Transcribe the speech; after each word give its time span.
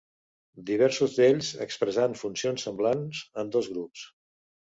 Diversos 0.69 1.17
d'ells 1.17 1.51
expressant 1.65 2.15
funcions 2.21 2.65
semblants 2.69 3.21
en 3.43 3.53
dos 3.57 3.71
grups. 3.75 4.07